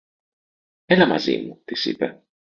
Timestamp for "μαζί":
1.07-1.37